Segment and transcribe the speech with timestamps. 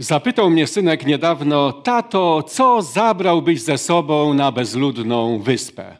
[0.00, 5.96] Zapytał mnie synek niedawno, tato, co zabrałbyś ze sobą na bezludną wyspę?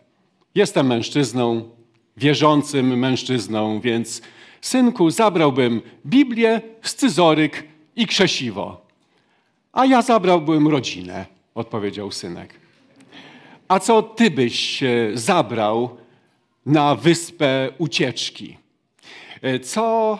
[0.54, 1.70] Jestem mężczyzną,
[2.16, 4.22] wierzącym mężczyzną, więc
[4.60, 7.64] synku, zabrałbym Biblię, scyzoryk
[7.96, 8.86] i krzesiwo.
[9.72, 12.54] A ja zabrałbym rodzinę, odpowiedział synek.
[13.68, 14.82] A co ty byś
[15.14, 15.96] zabrał
[16.66, 18.56] na wyspę ucieczki?
[19.62, 20.18] Co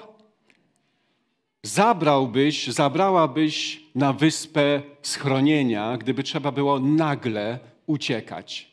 [1.62, 8.68] zabrałbyś, zabrałabyś na wyspę schronienia, gdyby trzeba było nagle uciekać?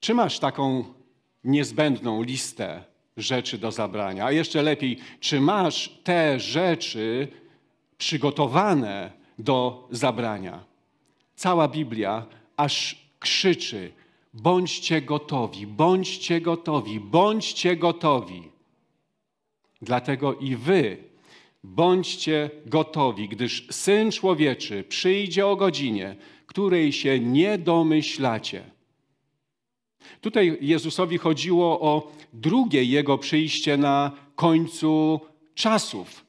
[0.00, 0.84] Czy masz taką
[1.44, 2.84] niezbędną listę
[3.16, 4.24] rzeczy do zabrania?
[4.24, 7.28] A jeszcze lepiej, czy masz te rzeczy
[7.98, 10.64] przygotowane do zabrania?
[11.36, 12.26] Cała Biblia
[12.56, 13.92] aż krzyczy:
[14.34, 18.42] bądźcie gotowi, bądźcie gotowi, bądźcie gotowi.
[19.82, 20.96] Dlatego i wy
[21.64, 28.64] Bądźcie gotowi, gdyż Syn Człowieczy przyjdzie o godzinie, której się nie domyślacie.
[30.20, 35.20] Tutaj Jezusowi chodziło o drugie Jego przyjście na końcu
[35.54, 36.26] czasów.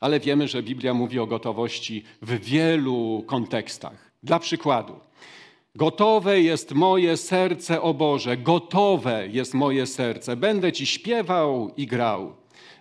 [0.00, 4.12] Ale wiemy, że Biblia mówi o gotowości w wielu kontekstach.
[4.22, 4.92] Dla przykładu,
[5.74, 10.36] gotowe jest moje serce, o Boże, gotowe jest moje serce.
[10.36, 12.36] Będę Ci śpiewał i grał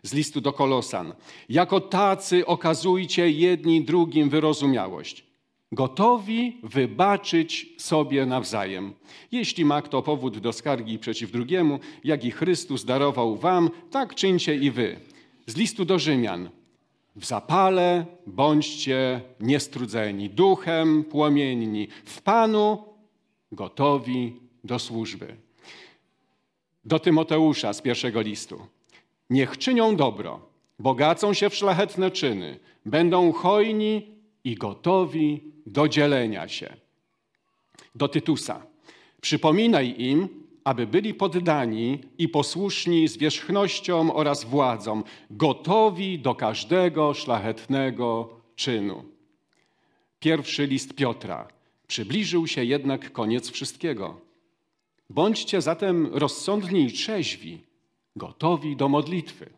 [0.06, 1.14] z listu do Kolosan.
[1.50, 5.24] Jako tacy okazujcie jedni drugim wyrozumiałość.
[5.72, 8.94] Gotowi wybaczyć sobie nawzajem.
[9.32, 14.56] Jeśli ma kto powód do skargi przeciw drugiemu, jak i Chrystus darował wam, tak czyńcie
[14.56, 15.00] i wy.
[15.48, 16.50] Z listu do Rzymian.
[17.16, 22.84] W zapale bądźcie niestrudzeni, duchem płomienni, w Panu
[23.52, 24.34] gotowi
[24.64, 25.36] do służby.
[26.86, 28.75] Do Tymoteusza z pierwszego listu.
[29.30, 30.40] Niech czynią dobro,
[30.80, 34.08] bogacą się w szlachetne czyny, będą hojni
[34.44, 36.74] i gotowi do dzielenia się.
[37.96, 38.66] Do Tytusa.
[39.22, 40.30] Przypominaj im,
[40.64, 49.04] aby byli poddani i posłuszni zwierzchnościom oraz władzom, gotowi do każdego szlachetnego czynu.
[50.20, 51.48] Pierwszy list Piotra.
[51.88, 54.22] Przybliżył się jednak koniec wszystkiego.
[55.10, 57.62] Bądźcie zatem rozsądni i trzeźwi,
[58.16, 59.50] gotowi do modlitwy.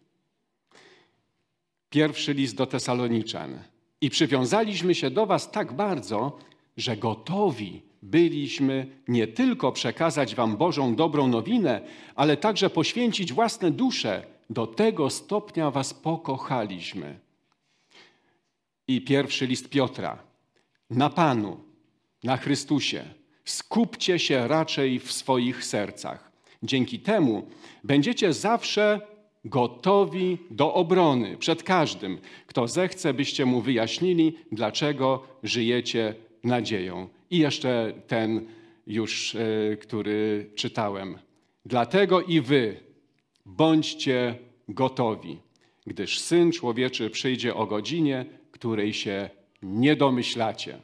[1.89, 3.59] Pierwszy list do Tesaloniczan.
[4.01, 6.37] I przywiązaliśmy się do Was tak bardzo,
[6.77, 11.81] że gotowi byliśmy nie tylko przekazać Wam Bożą dobrą nowinę,
[12.15, 14.25] ale także poświęcić własne dusze.
[14.49, 17.19] Do tego stopnia Was pokochaliśmy.
[18.87, 20.23] I pierwszy list Piotra.
[20.89, 21.57] Na Panu,
[22.23, 23.05] na Chrystusie,
[23.45, 26.26] skupcie się raczej w swoich sercach
[26.63, 27.47] Dzięki temu
[27.83, 29.01] będziecie zawsze
[29.45, 37.09] gotowi do obrony przed każdym, kto zechce, byście mu wyjaśnili, dlaczego żyjecie nadzieją.
[37.29, 38.47] I jeszcze ten
[38.87, 41.17] już, e, który czytałem.
[41.65, 42.79] Dlatego i wy
[43.45, 44.35] bądźcie
[44.67, 45.37] gotowi,
[45.87, 49.29] gdyż Syn Człowieczy przyjdzie o godzinie, której się
[49.61, 50.79] nie domyślacie.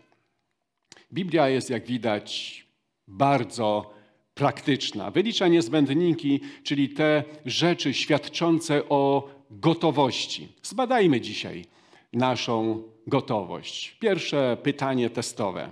[1.14, 2.64] Biblia jest, jak widać,
[3.08, 3.94] bardzo
[4.36, 5.12] praktyczna.
[5.12, 10.48] Wylicza niezbędniki, czyli te rzeczy świadczące o gotowości.
[10.64, 11.66] Zbadajmy dzisiaj
[12.14, 13.98] naszą gotowość.
[14.00, 15.70] Pierwsze pytanie testowe.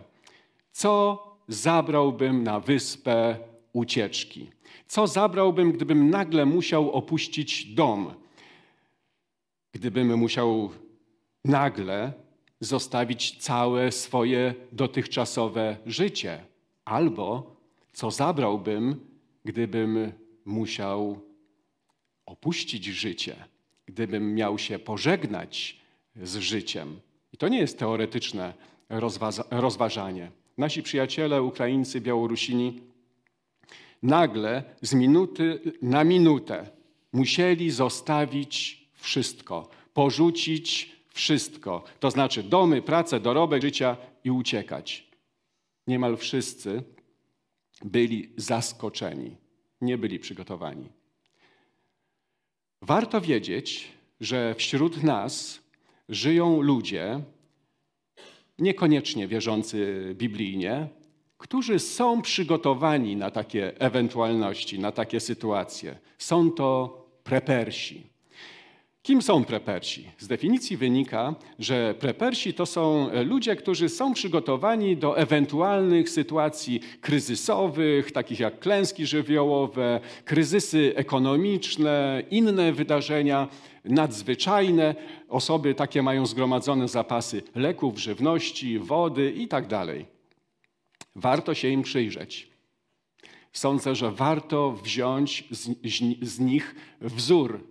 [0.71, 3.37] Co zabrałbym na wyspę
[3.73, 4.49] ucieczki?
[4.87, 8.13] Co zabrałbym, gdybym nagle musiał opuścić dom?
[9.71, 10.69] Gdybym musiał
[11.45, 12.13] nagle
[12.59, 16.45] zostawić całe swoje dotychczasowe życie
[16.85, 17.55] albo
[17.93, 18.99] co zabrałbym,
[19.45, 20.11] gdybym
[20.45, 21.21] musiał
[22.25, 23.35] opuścić życie,
[23.85, 25.81] gdybym miał się pożegnać
[26.15, 26.99] z życiem.
[27.33, 28.53] I to nie jest teoretyczne
[29.51, 30.31] rozważanie.
[30.57, 32.81] Nasi przyjaciele, Ukraińcy, Białorusini,
[34.03, 36.69] nagle z minuty na minutę
[37.13, 45.07] musieli zostawić wszystko, porzucić wszystko, to znaczy domy, pracę, dorobek życia i uciekać.
[45.87, 46.83] Niemal wszyscy
[47.85, 49.37] byli zaskoczeni,
[49.81, 50.89] nie byli przygotowani.
[52.81, 53.91] Warto wiedzieć,
[54.21, 55.61] że wśród nas
[56.09, 57.21] żyją ludzie,
[58.59, 60.87] niekoniecznie wierzący biblijnie,
[61.37, 65.99] którzy są przygotowani na takie ewentualności, na takie sytuacje.
[66.17, 68.10] Są to prepersi.
[69.03, 70.07] Kim są prepersi?
[70.17, 78.11] Z definicji wynika, że prepersi to są ludzie, którzy są przygotowani do ewentualnych sytuacji kryzysowych,
[78.11, 83.47] takich jak klęski żywiołowe, kryzysy ekonomiczne, inne wydarzenia
[83.85, 84.95] nadzwyczajne.
[85.29, 89.67] Osoby takie mają zgromadzone zapasy leków, żywności, wody itd.
[89.67, 89.87] Tak
[91.15, 92.51] warto się im przyjrzeć.
[93.53, 95.69] Sądzę, że warto wziąć z,
[96.21, 97.70] z nich wzór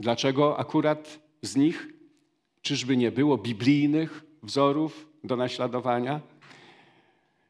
[0.00, 1.88] Dlaczego akurat z nich?
[2.62, 6.20] Czyżby nie było biblijnych wzorów do naśladowania?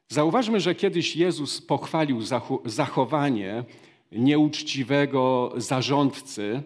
[0.08, 2.20] Zauważmy, że kiedyś Jezus pochwalił
[2.64, 3.64] zachowanie
[4.12, 6.62] nieuczciwego zarządcy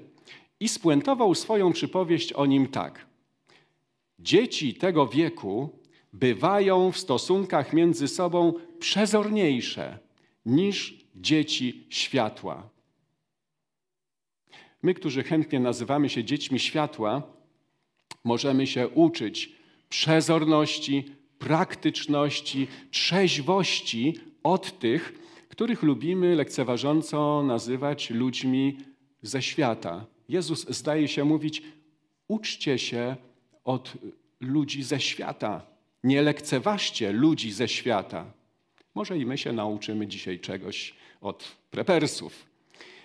[0.60, 3.06] i spuentował swoją przypowieść o nim tak.
[4.18, 5.70] Dzieci tego wieku
[6.12, 9.98] bywają w stosunkach między sobą przezorniejsze
[10.46, 12.69] niż dzieci światła.
[14.82, 17.22] My, którzy chętnie nazywamy się dziećmi światła,
[18.24, 19.52] możemy się uczyć
[19.88, 21.04] przezorności,
[21.38, 25.12] praktyczności, trzeźwości od tych,
[25.48, 28.76] których lubimy lekceważąco nazywać ludźmi
[29.22, 30.06] ze świata.
[30.28, 31.62] Jezus zdaje się mówić:
[32.28, 33.16] uczcie się
[33.64, 33.92] od
[34.40, 35.66] ludzi ze świata.
[36.04, 38.32] Nie lekceważcie ludzi ze świata.
[38.94, 42.49] Może i my się nauczymy dzisiaj czegoś od prepersów.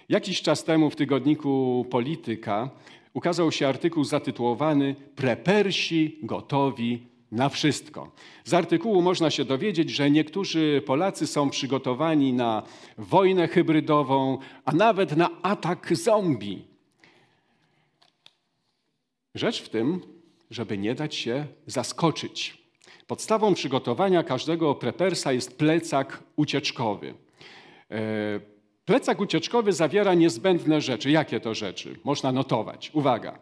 [0.09, 2.69] Jakiś czas temu w tygodniku Polityka
[3.13, 8.11] ukazał się artykuł zatytułowany Prepersi gotowi na wszystko.
[8.43, 12.63] Z artykułu można się dowiedzieć, że niektórzy Polacy są przygotowani na
[12.97, 16.65] wojnę hybrydową, a nawet na atak zombie.
[19.35, 20.01] Rzecz w tym,
[20.51, 22.57] żeby nie dać się zaskoczyć.
[23.07, 27.13] Podstawą przygotowania każdego prepersa jest plecak ucieczkowy.
[28.85, 31.11] Plecak ucieczkowy zawiera niezbędne rzeczy.
[31.11, 31.99] Jakie to rzeczy?
[32.03, 32.91] Można notować.
[32.93, 33.39] Uwaga.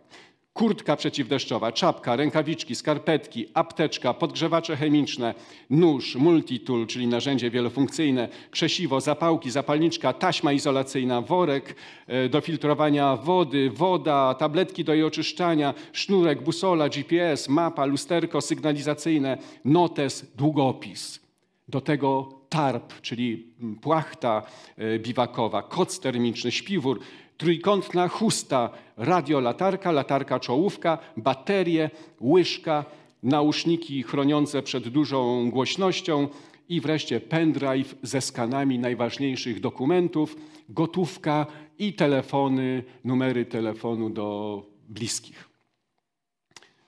[0.54, 5.34] Kurtka przeciwdeszczowa, czapka, rękawiczki, skarpetki, apteczka, podgrzewacze chemiczne,
[5.70, 11.76] nóż, multitool, czyli narzędzie wielofunkcyjne, krzesiwo, zapałki, zapalniczka, taśma izolacyjna, worek
[12.08, 19.38] e, do filtrowania wody, woda, tabletki do jej oczyszczania, sznurek, busola, GPS, mapa, lusterko sygnalizacyjne,
[19.66, 21.23] notes, długopis.
[21.68, 24.42] Do tego tarp, czyli płachta
[24.78, 27.00] e, biwakowa, koc termiczny, śpiwór,
[27.38, 31.90] trójkątna chusta, radiolatarka, latarka czołówka, baterie,
[32.22, 32.86] łyżka,
[33.24, 36.28] nauszniki chroniące przed dużą głośnością
[36.70, 40.36] i wreszcie pendrive ze skanami najważniejszych dokumentów,
[40.70, 41.46] gotówka
[41.80, 45.50] i telefony, numery telefonu do bliskich.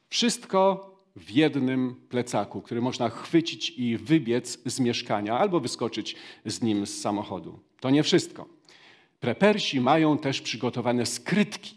[0.09, 6.15] Wszystko w jednym plecaku, który można chwycić i wybiec z mieszkania albo wyskoczyć
[6.45, 7.59] z nim z samochodu.
[7.79, 8.45] To nie wszystko.
[9.19, 11.75] Prepersi mają też przygotowane skrytki.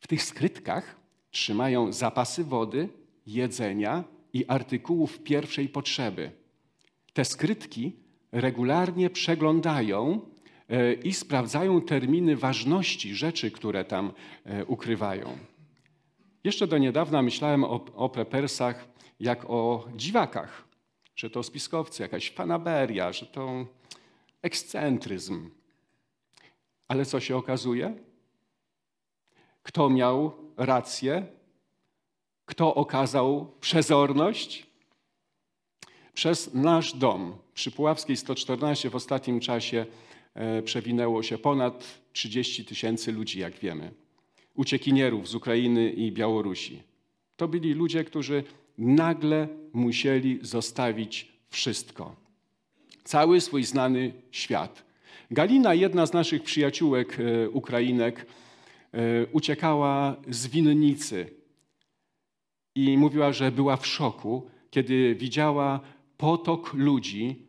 [0.00, 0.96] W tych skrytkach
[1.30, 2.88] trzymają zapasy wody,
[3.26, 6.30] jedzenia i artykułów pierwszej potrzeby.
[7.12, 7.92] Te skrytki
[8.32, 10.20] regularnie przeglądają
[10.68, 14.12] e, i sprawdzają terminy ważności rzeczy, które tam
[14.44, 15.38] e, ukrywają.
[16.44, 18.88] Jeszcze do niedawna myślałem o, o prepersach
[19.20, 20.64] jak o dziwakach,
[21.16, 23.66] że to spiskowcy, jakaś fanaberia, że to
[24.42, 25.50] ekscentryzm.
[26.88, 27.96] Ale co się okazuje?
[29.62, 31.26] Kto miał rację?
[32.46, 34.66] Kto okazał przezorność?
[36.14, 39.86] Przez nasz dom przy Puławskiej 114 w ostatnim czasie
[40.34, 43.94] e, przewinęło się ponad 30 tysięcy ludzi, jak wiemy
[44.58, 46.82] uciekinierów z Ukrainy i Białorusi.
[47.36, 48.44] To byli ludzie, którzy
[48.78, 52.16] nagle musieli zostawić wszystko.
[53.04, 54.84] Cały swój znany świat.
[55.30, 58.26] Galina, jedna z naszych przyjaciółek e, Ukrainek,
[58.92, 61.30] e, uciekała z winnicy
[62.74, 65.80] i mówiła, że była w szoku, kiedy widziała
[66.16, 67.47] potok ludzi,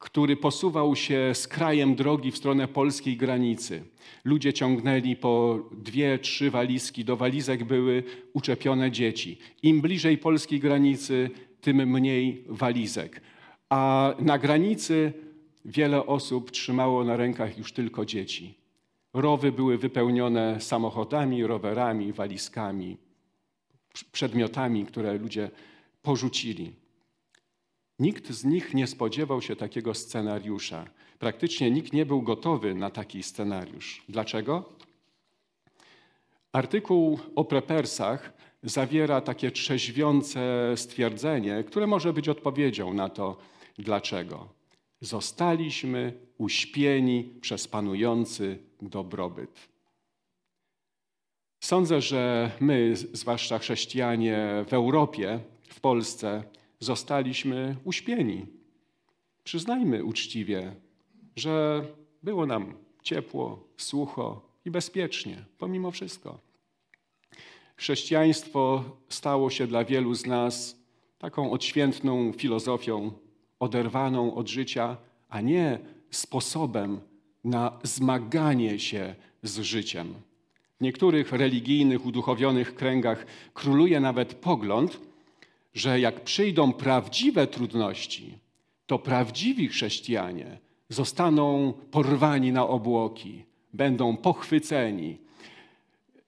[0.00, 3.82] który posuwał się z krajem drogi w stronę polskiej granicy.
[4.24, 7.04] Ludzie ciągnęli po dwie, trzy walizki.
[7.04, 8.02] Do walizek były
[8.32, 9.38] uczepione dzieci.
[9.62, 11.30] Im bliżej polskiej granicy,
[11.60, 13.20] tym mniej walizek.
[13.68, 15.12] A na granicy
[15.64, 18.54] wiele osób trzymało na rękach już tylko dzieci.
[19.14, 22.96] Rowy były wypełnione samochodami, rowerami, walizkami,
[24.12, 25.50] przedmiotami, które ludzie
[26.02, 26.79] porzucili.
[28.00, 30.84] Nikt z nich nie spodziewał się takiego scenariusza.
[31.18, 34.04] Praktycznie nikt nie był gotowy na taki scenariusz.
[34.08, 34.64] Dlaczego?
[36.52, 43.36] Artykuł o prepersach zawiera takie trzeźwiące stwierdzenie, które może być odpowiedzią na to,
[43.78, 44.48] dlaczego.
[45.00, 49.68] Zostaliśmy uśpieni przez panujący dobrobyt.
[51.60, 56.44] Sądzę, że my, zwłaszcza chrześcijanie w Europie, w Polsce,
[56.80, 58.46] zostaliśmy uśpieni.
[59.44, 60.74] Przyznajmy uczciwie,
[61.36, 61.84] że
[62.22, 66.38] było nam ciepło, sucho i bezpiecznie, pomimo wszystko.
[67.76, 70.80] Chrześcijaństwo stało się dla wielu z nas
[71.18, 73.12] taką odświętną filozofią,
[73.60, 74.96] oderwaną od życia,
[75.28, 75.78] a nie
[76.10, 77.00] sposobem
[77.44, 80.14] na zmaganie się z życiem.
[80.80, 85.00] W niektórych religijnych, uduchowionych kręgach króluje nawet pogląd,
[85.74, 88.38] że jak przyjdą prawdziwe trudności,
[88.86, 90.58] to prawdziwi chrześcijanie
[90.88, 95.18] zostaną porwani na obłoki, będą pochwyceni.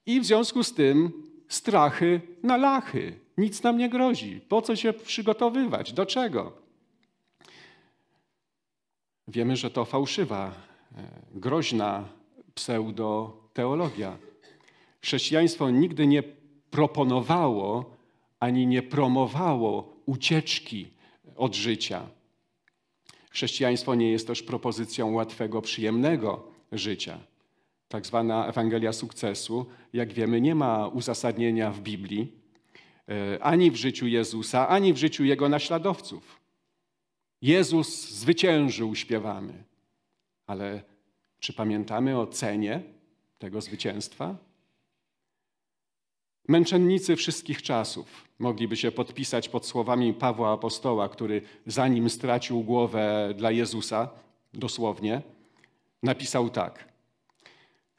[0.06, 1.12] I w związku z tym
[1.48, 3.18] strachy na lachy.
[3.38, 4.40] Nic nam nie grozi.
[4.48, 5.92] Po co się przygotowywać?
[5.92, 6.52] Do czego?
[9.28, 11.02] Wiemy, że to fałszywa, e,
[11.34, 12.08] groźna
[12.54, 14.16] pseudoteologia.
[15.00, 16.22] Chrześcijaństwo nigdy nie
[16.70, 17.96] proponowało
[18.42, 20.88] ani nie promowało ucieczki
[21.36, 22.06] od życia.
[23.30, 27.18] Chrześcijaństwo nie jest też propozycją łatwego, przyjemnego życia.
[27.88, 32.32] Tak zwana Ewangelia sukcesu, jak wiemy, nie ma uzasadnienia w Biblii,
[33.08, 36.40] e, ani w życiu Jezusa, ani w życiu Jego naśladowców.
[37.42, 39.64] Jezus zwyciężył, śpiewamy.
[40.46, 40.82] Ale
[41.38, 42.82] czy pamiętamy o cenie
[43.38, 44.51] tego zwycięstwa?
[46.48, 53.50] Męczennicy wszystkich czasów mogliby się podpisać pod słowami Pawła Apostoła, który zanim stracił głowę dla
[53.50, 54.08] Jezusa,
[54.54, 55.22] dosłownie,
[56.02, 56.88] napisał tak.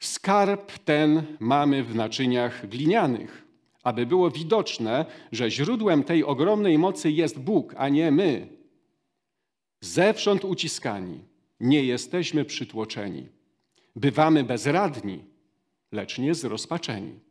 [0.00, 3.44] Skarb ten mamy w naczyniach glinianych,
[3.82, 8.48] aby było widoczne, że źródłem tej ogromnej mocy jest Bóg, a nie my.
[9.80, 11.20] Zewsząd uciskani,
[11.60, 13.28] nie jesteśmy przytłoczeni.
[13.96, 15.24] Bywamy bezradni,
[15.92, 17.24] lecz nie zrozpaczeni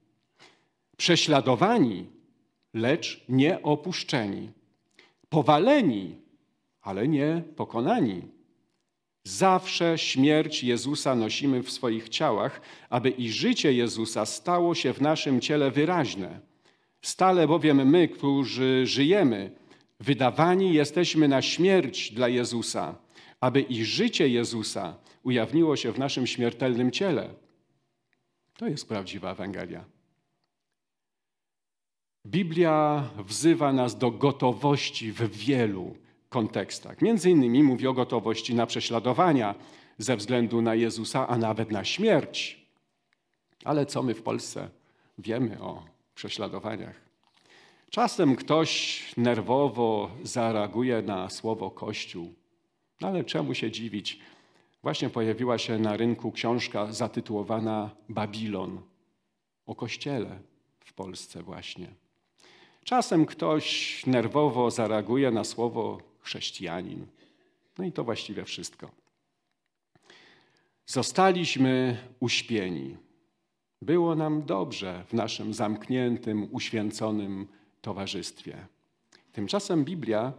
[0.97, 2.05] prześladowani,
[2.73, 4.51] lecz nie opuszczeni,
[5.29, 6.15] powaleni,
[6.81, 8.21] ale nie pokonani.
[9.23, 15.41] Zawsze śmierć Jezusa nosimy w swoich ciałach, aby i życie Jezusa stało się w naszym
[15.41, 16.39] ciele wyraźne.
[17.01, 19.51] Stale bowiem my, którzy żyjemy,
[19.99, 22.95] wydawani jesteśmy na śmierć dla Jezusa,
[23.41, 27.33] aby i życie Jezusa ujawniło się w naszym śmiertelnym ciele.
[28.57, 29.85] To jest prawdziwa Ewangelia.
[32.25, 35.95] Biblia wzywa nas do gotowości w wielu
[36.29, 37.01] kontekstach.
[37.01, 39.55] Między innymi mówi o gotowości na prześladowania
[39.97, 42.65] ze względu na Jezusa, a nawet na śmierć.
[43.63, 44.69] Ale co my w Polsce
[45.17, 45.83] wiemy o
[46.15, 46.95] prześladowaniach?
[47.89, 52.33] Czasem ktoś nerwowo zareaguje na słowo Kościół.
[53.01, 54.19] No ale czemu się dziwić?
[54.81, 58.81] Właśnie pojawiła się na rynku książka zatytułowana Babilon
[59.65, 60.39] o Kościele
[60.79, 62.02] w Polsce właśnie.
[62.83, 67.05] Czasem ktoś nerwowo zareaguje na słowo chrześcijanin.
[67.77, 68.91] No i to właściwie wszystko.
[70.85, 72.97] Zostaliśmy uśpieni.
[73.81, 77.47] Było nam dobrze w naszym zamkniętym, uświęconym
[77.81, 78.67] towarzystwie.
[79.31, 80.33] Tymczasem Biblia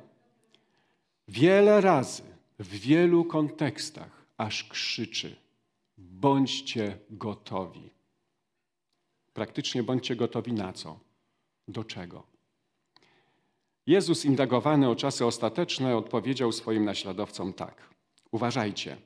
[1.28, 2.22] wiele razy,
[2.58, 5.36] w wielu kontekstach aż krzyczy:
[5.98, 7.90] bądźcie gotowi.
[9.34, 10.98] Praktycznie bądźcie gotowi na co?
[11.68, 12.33] Do czego?
[13.86, 17.88] Jezus, indagowany o czasy ostateczne, odpowiedział swoim naśladowcom tak:
[18.30, 18.96] Uważajcie,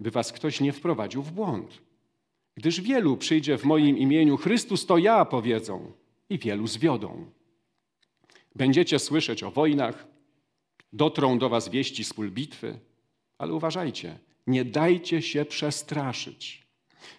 [0.00, 1.80] by was ktoś nie wprowadził w błąd.
[2.54, 5.92] Gdyż wielu przyjdzie w moim imieniu, Chrystus to ja, powiedzą,
[6.30, 7.26] i wielu zwiodą.
[8.54, 10.06] Będziecie słyszeć o wojnach,
[10.92, 12.78] dotrą do was wieści z pól bitwy,
[13.38, 16.66] ale uważajcie, nie dajcie się przestraszyć.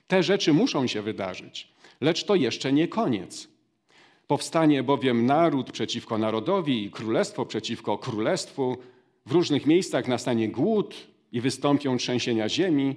[0.07, 3.50] Te rzeczy muszą się wydarzyć, lecz to jeszcze nie koniec.
[4.31, 8.77] Powstanie bowiem naród przeciwko narodowi i królestwo przeciwko królestwu.
[9.25, 10.95] W różnych miejscach nastanie głód
[11.31, 12.95] i wystąpią trzęsienia ziemi,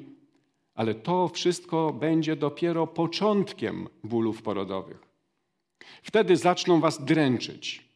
[0.74, 4.98] ale to wszystko będzie dopiero początkiem bólów porodowych.
[6.02, 7.88] Wtedy zaczną was dręczyć,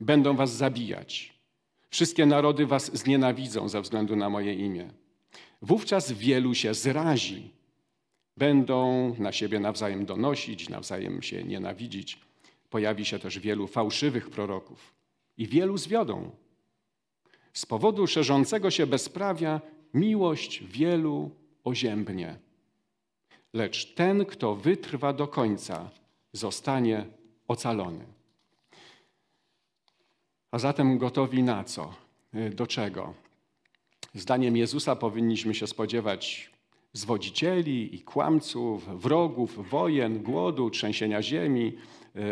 [0.00, 1.34] będą was zabijać.
[1.90, 4.90] Wszystkie narody was znienawidzą ze względu na moje imię.
[5.62, 7.50] Wówczas wielu się zrazi,
[8.36, 12.27] będą na siebie nawzajem donosić, nawzajem się nienawidzić
[12.70, 14.94] Pojawi się też wielu fałszywych proroków
[15.36, 16.30] i wielu zwiodą.
[17.52, 19.60] Z powodu szerzącego się bezprawia
[19.94, 21.30] miłość wielu
[21.64, 22.38] oziębnie.
[23.52, 25.90] Lecz ten, kto wytrwa do końca,
[26.32, 27.06] zostanie
[27.48, 28.04] ocalony.
[30.50, 31.94] A zatem gotowi na co?
[32.54, 33.14] Do czego?
[34.14, 36.50] Zdaniem Jezusa powinniśmy się spodziewać
[36.92, 41.72] zwodzicieli i kłamców, wrogów, wojen, głodu, trzęsienia ziemi,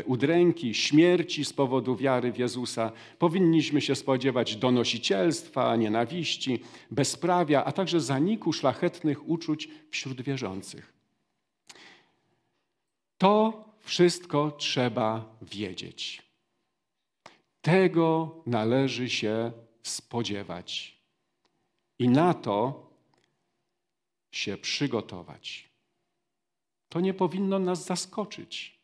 [0.05, 2.93] udręki, śmierci z powodu wiary w Jezusa.
[3.19, 10.93] Powinniśmy się spodziewać donosicielstwa, nienawiści, bezprawia, a także zaniku szlachetnych uczuć wśród wierzących.
[13.19, 16.23] To wszystko trzeba wiedzieć.
[17.63, 19.53] Tego należy się
[19.83, 20.97] spodziewać.
[21.99, 22.87] I na to
[24.31, 25.71] się przygotować.
[26.89, 28.76] To nie powinno nas zaskoczyć.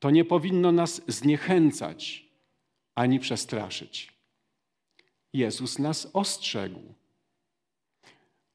[0.00, 2.26] To nie powinno nas zniechęcać
[2.94, 4.12] ani przestraszyć.
[5.32, 6.80] Jezus nas ostrzegł.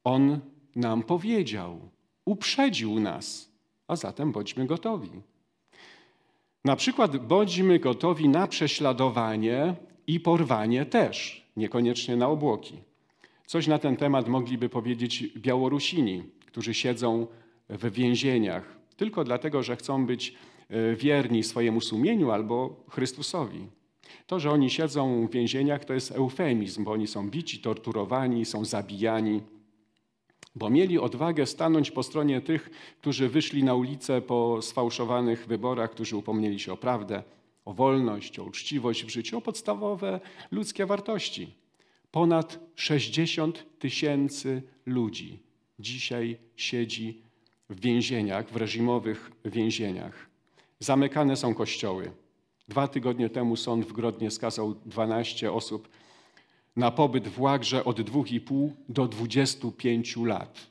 [0.04, 0.40] On
[0.76, 1.90] nam powiedział,
[2.24, 3.50] uprzedził nas,
[3.88, 5.10] a zatem bądźmy gotowi.
[6.64, 9.74] Na przykład bądźmy gotowi na prześladowanie
[10.06, 12.74] i porwanie też, niekoniecznie na obłoki.
[13.46, 17.26] Coś na ten temat mogliby powiedzieć Białorusini, którzy siedzą
[17.68, 20.34] w więzieniach tylko dlatego, że chcą być
[20.96, 23.66] wierni swojemu sumieniu albo Chrystusowi.
[24.26, 28.64] To, że oni siedzą w więzieniach, to jest eufemizm, bo oni są bici, torturowani, są
[28.64, 29.40] zabijani,
[30.54, 32.70] bo mieli odwagę stanąć po stronie tych,
[33.00, 37.22] którzy wyszli na ulicę po sfałszowanych wyborach, którzy upomnieli się o prawdę,
[37.64, 40.20] o wolność, o uczciwość w życiu, o podstawowe
[40.50, 41.54] ludzkie wartości.
[42.10, 45.38] Ponad 60 tysięcy ludzi
[45.78, 47.22] dzisiaj siedzi
[47.70, 50.35] w więzieniach, w reżimowych więzieniach.
[50.78, 52.12] Zamykane są kościoły.
[52.68, 55.88] Dwa tygodnie temu sąd w Grodnie skazał 12 osób
[56.76, 60.66] na pobyt w łagrze od 2,5 do 25 lat.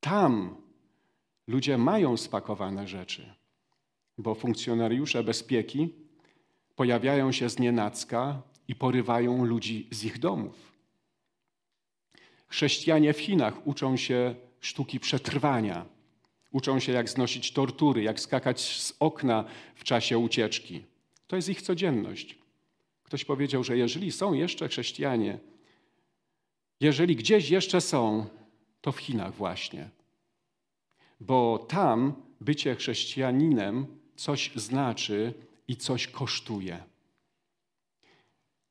[0.00, 0.56] Tam
[1.46, 3.34] ludzie mają spakowane rzeczy,
[4.18, 5.94] bo funkcjonariusze bezpieki
[6.76, 10.72] pojawiają się z nienacka i porywają ludzi z ich domów.
[12.48, 15.86] Chrześcijanie w Chinach uczą się sztuki przetrwania.
[16.52, 20.84] Uczą się, jak znosić tortury, jak skakać z okna w czasie ucieczki.
[21.26, 22.38] To jest ich codzienność.
[23.02, 25.38] Ktoś powiedział, że jeżeli są jeszcze chrześcijanie,
[26.80, 28.26] jeżeli gdzieś jeszcze są,
[28.80, 29.88] to w Chinach właśnie.
[31.20, 35.34] Bo tam bycie chrześcijaninem coś znaczy
[35.68, 36.89] i coś kosztuje.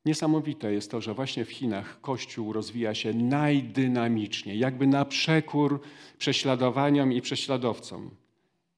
[0.10, 5.82] Niesamowite jest to, że właśnie w Chinach Kościół rozwija się najdynamiczniej, jakby na przekór
[6.18, 8.10] prześladowaniom i prześladowcom.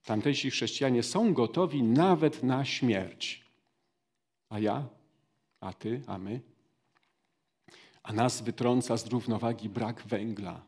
[0.06, 3.46] Tamtejsi chrześcijanie są gotowi nawet na śmierć.
[4.50, 4.88] A ja?
[5.62, 6.02] A ty?
[6.08, 6.42] A my?
[8.04, 10.62] A nas wytrąca z równowagi brak węgla.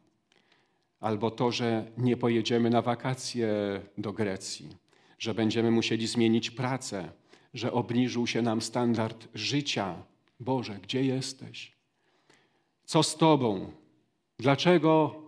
[0.99, 3.49] Albo to, że nie pojedziemy na wakacje
[3.97, 4.69] do Grecji,
[5.19, 7.11] że będziemy musieli zmienić pracę,
[7.53, 11.71] że obniżył się nam standard życia Boże, gdzie jesteś?
[12.85, 13.71] Co z Tobą?
[14.39, 15.21] Dlaczego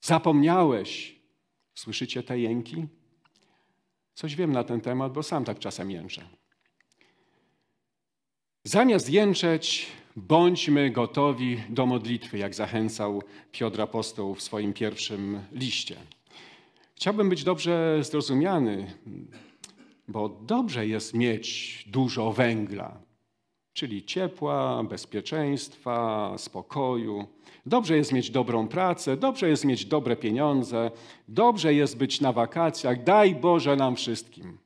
[0.00, 1.20] zapomniałeś?
[1.74, 2.86] Słyszycie te jęki?
[4.14, 6.28] Coś wiem na ten temat, bo sam tak czasem jęczę.
[8.64, 15.96] Zamiast jęczeć, bądźmy gotowi do modlitwy, jak zachęcał Piotr Apostoł w swoim pierwszym liście.
[16.94, 18.94] Chciałbym być dobrze zrozumiany,
[20.08, 23.11] bo dobrze jest mieć dużo węgla
[23.72, 27.26] czyli ciepła, bezpieczeństwa, spokoju.
[27.66, 30.90] Dobrze jest mieć dobrą pracę, dobrze jest mieć dobre pieniądze,
[31.28, 34.58] dobrze jest być na wakacjach, daj Boże nam wszystkim.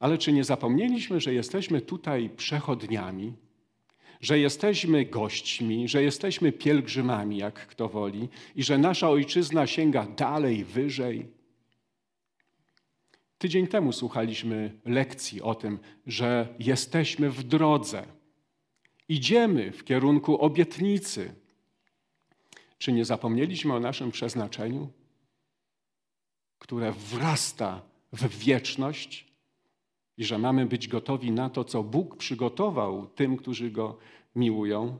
[0.00, 3.32] Ale czy nie zapomnieliśmy, że jesteśmy tutaj przechodniami,
[4.20, 10.64] że jesteśmy gośćmi, że jesteśmy pielgrzymami, jak kto woli, i że nasza ojczyzna sięga dalej,
[10.64, 11.26] wyżej?
[13.42, 18.06] Tydzień temu słuchaliśmy lekcji o tym, że jesteśmy w drodze.
[19.08, 21.34] Idziemy w kierunku obietnicy.
[22.78, 24.88] Czy nie zapomnieliśmy o naszym przeznaczeniu,
[26.58, 29.26] które wrasta w wieczność
[30.16, 33.98] i że mamy być gotowi na to, co Bóg przygotował tym, którzy Go
[34.36, 34.98] miłują?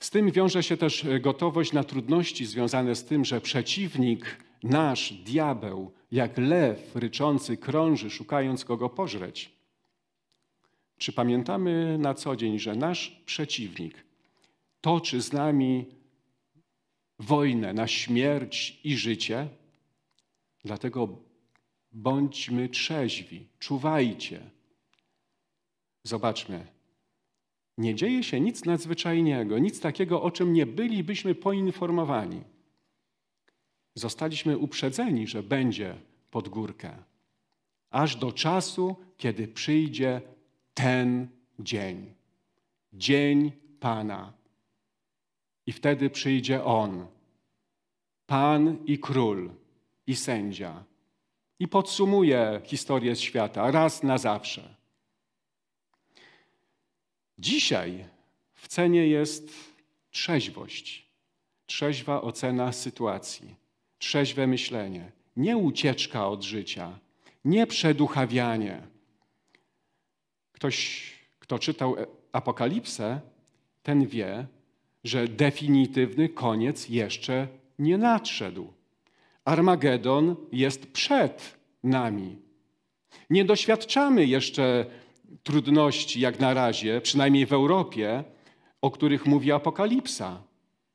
[0.00, 5.92] Z tym wiąże się też gotowość na trudności związane z tym, że przeciwnik nasz diabeł,
[6.10, 9.52] jak lew ryczący, krąży, szukając kogo pożreć.
[10.98, 14.04] Czy pamiętamy na co dzień, że nasz przeciwnik
[14.80, 15.86] toczy z nami
[17.18, 19.48] wojnę na śmierć i życie?
[20.64, 21.08] Dlatego
[21.92, 24.50] bądźmy trzeźwi, czuwajcie.
[26.04, 26.66] Zobaczmy,
[27.78, 32.55] nie dzieje się nic nadzwyczajnego, nic takiego, o czym nie bylibyśmy poinformowani.
[33.96, 35.94] Zostaliśmy uprzedzeni, że będzie
[36.30, 36.96] pod górkę,
[37.90, 40.20] aż do czasu, kiedy przyjdzie
[40.74, 41.28] ten
[41.58, 42.14] dzień.
[42.92, 44.32] Dzień Pana.
[45.66, 47.06] I wtedy przyjdzie On,
[48.26, 49.50] Pan i Król
[50.06, 50.84] i Sędzia.
[51.58, 54.74] I podsumuje historię świata raz na zawsze.
[57.38, 58.04] Dzisiaj
[58.54, 59.52] w cenie jest
[60.10, 61.06] trzeźwość,
[61.66, 63.65] trzeźwa ocena sytuacji,
[63.98, 66.98] trzeźwe myślenie, nie ucieczka od życia,
[67.44, 68.82] nie przeduchawianie.
[70.52, 71.96] Ktoś, kto czytał
[72.32, 73.20] Apokalipsę,
[73.82, 74.46] ten wie,
[75.04, 78.72] że definitywny koniec jeszcze nie nadszedł.
[79.44, 82.36] Armagedon jest przed nami.
[83.30, 84.86] Nie doświadczamy jeszcze
[85.42, 88.24] trudności, jak na razie, przynajmniej w Europie,
[88.82, 90.42] o których mówi Apokalipsa.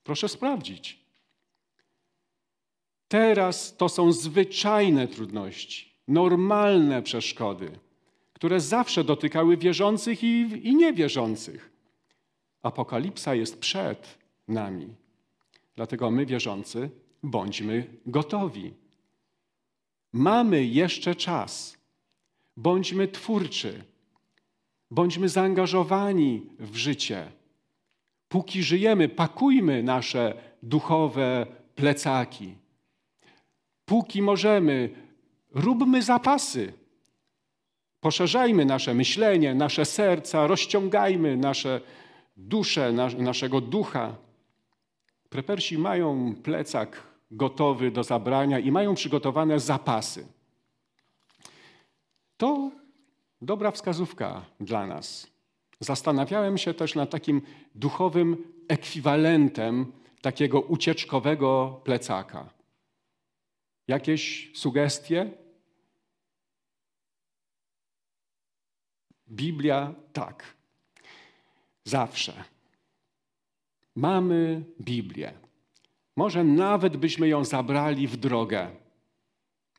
[0.03, 1.00] Proszę sprawdzić.
[3.11, 7.71] Teraz to są zwyczajne trudności, normalne przeszkody,
[8.33, 10.27] które zawsze dotykały wierzących i,
[10.63, 11.71] i niewierzących.
[12.63, 14.95] Apokalipsa jest przed nami.
[15.75, 16.89] Dlatego my, wierzący,
[17.23, 18.73] bądźmy gotowi.
[20.13, 21.77] Mamy jeszcze czas.
[22.57, 23.83] Bądźmy twórczy.
[24.91, 27.31] Bądźmy zaangażowani w życie.
[28.29, 32.60] Póki żyjemy, pakujmy nasze duchowe plecaki.
[33.85, 34.89] Póki możemy,
[35.53, 36.73] róbmy zapasy.
[37.99, 41.81] Poszerzajmy nasze myślenie, nasze serca, rozciągajmy nasze
[42.37, 44.15] dusze, naszego ducha.
[45.29, 50.27] Prepersi mają plecak gotowy do zabrania i mają przygotowane zapasy.
[52.37, 52.71] To
[53.41, 55.27] dobra wskazówka dla nas.
[55.79, 57.41] Zastanawiałem się też nad takim
[57.75, 59.91] duchowym ekwiwalentem
[60.21, 62.49] takiego ucieczkowego plecaka.
[63.91, 65.31] Jakieś sugestie?
[69.29, 70.55] Biblia tak.
[71.83, 72.43] Zawsze.
[73.95, 75.33] Mamy Biblię.
[76.15, 78.71] Może nawet byśmy ją zabrali w drogę.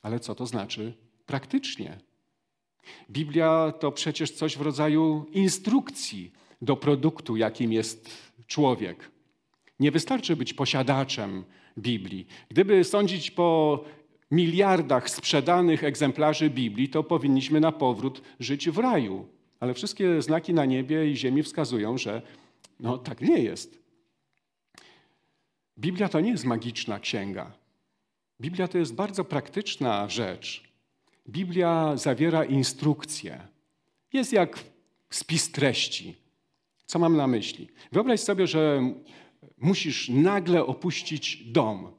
[0.02, 0.94] Ale co to znaczy
[1.26, 1.98] praktycznie?
[3.10, 8.10] Biblia to przecież coś w rodzaju instrukcji do produktu, jakim jest
[8.46, 9.10] człowiek.
[9.80, 11.44] Nie wystarczy być posiadaczem
[11.78, 12.26] Biblii.
[12.48, 13.84] Gdyby sądzić po
[14.32, 19.28] miliardach sprzedanych egzemplarzy Biblii, to powinniśmy na powrót żyć w raju.
[19.60, 22.22] Ale wszystkie znaki na niebie i ziemi wskazują, że
[22.80, 23.82] no, tak nie jest.
[25.78, 27.52] Biblia to nie jest magiczna księga.
[28.40, 30.72] Biblia to jest bardzo praktyczna rzecz.
[31.28, 33.40] Biblia zawiera instrukcje.
[34.12, 34.58] Jest jak
[35.10, 36.14] spis treści.
[36.86, 37.68] Co mam na myśli?
[37.92, 38.92] Wyobraź sobie, że
[39.58, 41.92] musisz nagle opuścić dom.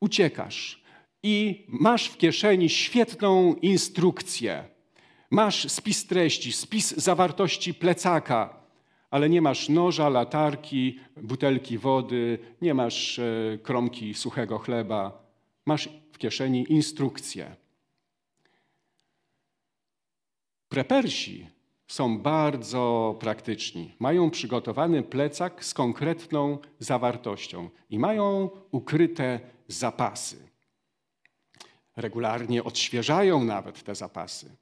[0.00, 0.83] Uciekasz
[1.24, 4.64] i masz w kieszeni świetną instrukcję.
[5.30, 8.56] Masz spis treści, spis zawartości plecaka,
[9.10, 15.24] ale nie masz noża, latarki, butelki wody, nie masz e, kromki suchego chleba.
[15.66, 17.56] Masz w kieszeni instrukcję.
[20.68, 21.46] Prepersi
[21.86, 23.94] są bardzo praktyczni.
[23.98, 30.43] Mają przygotowany plecak z konkretną zawartością i mają ukryte zapasy.
[31.96, 34.56] Regularnie odświeżają nawet te zapasy.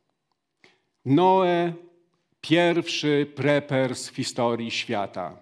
[1.04, 1.72] Noe,
[2.40, 5.36] pierwszy prepers w historii świata,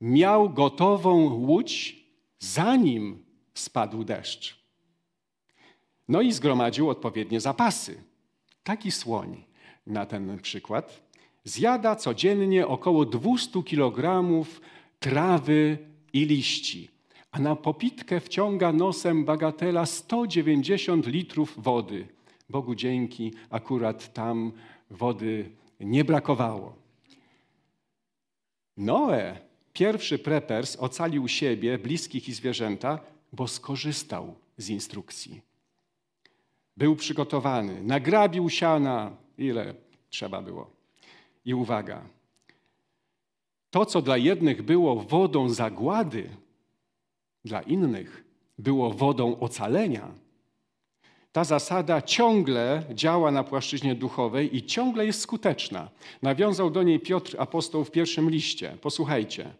[0.00, 2.04] miał gotową łódź,
[2.38, 4.64] zanim spadł deszcz.
[6.08, 8.02] No i zgromadził odpowiednie zapasy.
[8.64, 9.44] Taki słoń
[9.86, 11.02] na ten przykład
[11.44, 14.24] zjada codziennie około 200 kg
[14.98, 15.78] trawy
[16.12, 16.90] i liści,
[17.34, 22.08] a na popitkę wciąga nosem bagatela 190 litrów wody.
[22.50, 24.52] Bogu dzięki, akurat tam
[24.90, 26.76] wody nie brakowało.
[28.76, 29.38] Noe,
[29.72, 32.98] pierwszy prepers, ocalił siebie, bliskich i zwierzęta,
[33.32, 35.40] bo skorzystał z instrukcji.
[36.76, 39.74] Był przygotowany, nagrabił siana, ile
[40.10, 40.70] trzeba było.
[41.44, 42.02] I uwaga,
[43.70, 46.43] to, co dla jednych było wodą zagłady,
[47.44, 48.24] dla innych
[48.58, 50.08] było wodą ocalenia.
[51.32, 55.88] Ta zasada ciągle działa na płaszczyźnie duchowej i ciągle jest skuteczna.
[56.22, 58.76] Nawiązał do niej Piotr apostoł w pierwszym liście.
[58.80, 59.50] Posłuchajcie.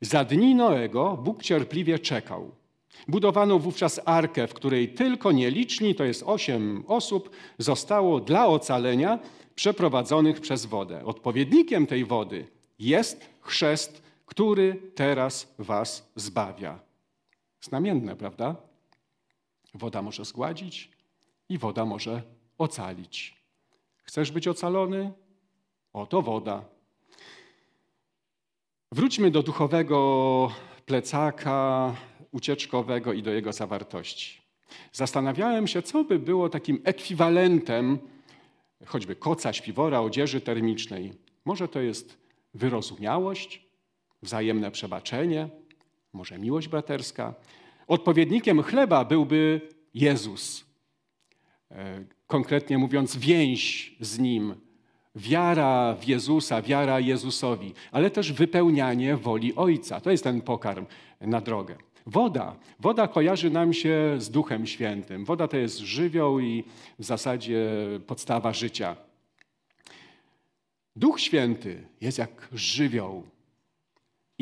[0.00, 2.50] Za dni Noego Bóg cierpliwie czekał.
[3.08, 9.18] Budowano wówczas arkę, w której tylko nieliczni, to jest osiem osób, zostało dla ocalenia
[9.54, 11.04] przeprowadzonych przez wodę.
[11.04, 12.46] Odpowiednikiem tej wody
[12.78, 16.80] jest chrzest, który teraz was zbawia.
[17.60, 18.56] Znamienne, prawda?
[19.74, 20.90] Woda może zgładzić
[21.48, 22.22] i woda może
[22.58, 23.36] ocalić.
[24.02, 25.12] Chcesz być ocalony?
[25.92, 26.64] Oto woda.
[28.92, 30.52] Wróćmy do duchowego
[30.86, 31.94] plecaka
[32.30, 34.42] ucieczkowego i do jego zawartości.
[34.92, 37.98] Zastanawiałem się, co by było takim ekwiwalentem
[38.86, 41.12] choćby koca, śpiwora, odzieży termicznej.
[41.44, 42.18] Może to jest
[42.54, 43.71] wyrozumiałość,
[44.22, 45.48] wzajemne przebaczenie,
[46.12, 47.34] może miłość braterska.
[47.86, 49.60] Odpowiednikiem chleba byłby
[49.94, 50.64] Jezus.
[51.70, 54.54] E, konkretnie mówiąc, więź z Nim,
[55.14, 60.00] wiara w Jezusa, wiara Jezusowi, ale też wypełnianie woli Ojca.
[60.00, 60.86] To jest ten pokarm
[61.20, 61.76] na drogę.
[62.06, 62.56] Woda.
[62.80, 65.24] Woda kojarzy nam się z Duchem Świętym.
[65.24, 66.64] Woda to jest żywioł i
[66.98, 67.70] w zasadzie
[68.06, 68.96] podstawa życia.
[70.96, 73.22] Duch Święty jest jak żywioł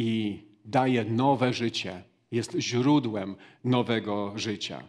[0.01, 4.83] i daje nowe życie, jest źródłem nowego życia.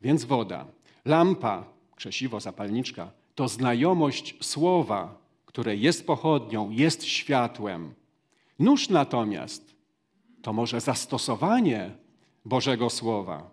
[0.00, 0.66] Więc woda.
[1.04, 1.64] Lampa,
[1.96, 7.94] krzesiwo, zapalniczka to znajomość słowa, które jest pochodnią, jest światłem.
[8.58, 9.74] Nóż natomiast
[10.42, 11.90] to może zastosowanie
[12.44, 13.50] Bożego Słowa,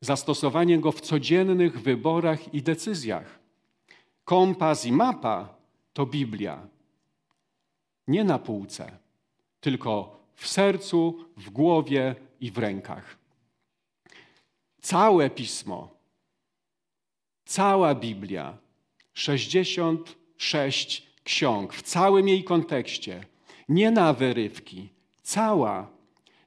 [0.00, 3.38] zastosowanie go w codziennych wyborach i decyzjach.
[4.24, 5.54] Kompas i mapa
[5.92, 6.66] to Biblia.
[8.08, 8.98] Nie na półce,
[9.60, 13.18] tylko w sercu, w głowie i w rękach.
[14.80, 15.98] Całe pismo,
[17.44, 18.58] cała Biblia,
[19.12, 23.24] 66 ksiąg w całym jej kontekście,
[23.68, 24.88] nie na wyrywki,
[25.22, 25.90] cała,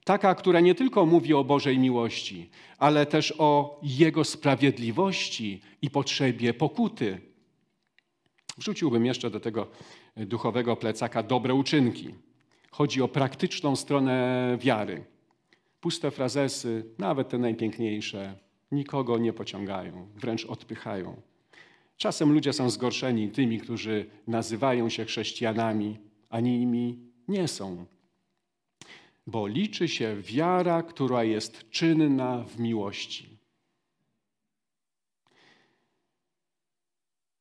[0.04, 6.54] taka, która nie tylko mówi o Bożej miłości, ale też o Jego sprawiedliwości i potrzebie
[6.54, 7.22] pokuty.
[8.58, 9.68] Wrzuciłbym jeszcze do tego
[10.16, 12.14] duchowego plecaka dobre uczynki.
[12.72, 15.04] Chodzi o praktyczną stronę wiary.
[15.82, 18.36] Puste frazesy, nawet te najpiękniejsze,
[18.72, 21.22] nikogo nie pociągają, wręcz odpychają.
[21.98, 25.98] Czasem ludzie są zgorszeni tymi, którzy nazywają się chrześcijanami,
[26.30, 27.86] a nimi nie są.
[29.28, 33.38] Bo liczy się wiara, która jest czynna w miłości.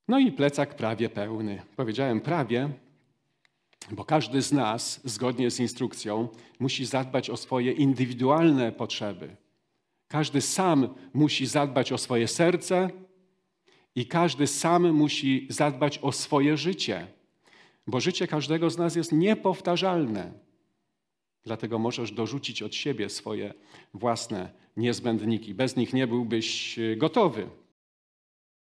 [0.08, 1.62] No i plecak prawie pełny.
[1.76, 2.70] Powiedziałem prawie,
[3.90, 9.36] bo każdy z nas, zgodnie z instrukcją, musi zadbać o swoje indywidualne potrzeby.
[10.08, 12.90] Każdy sam musi zadbać o swoje serce
[13.94, 17.06] i każdy sam musi zadbać o swoje życie,
[17.86, 20.32] bo życie każdego z nas jest niepowtarzalne.
[21.44, 23.54] Dlatego możesz dorzucić od siebie swoje
[23.94, 25.54] własne niezbędniki.
[25.54, 27.48] Bez nich nie byłbyś gotowy.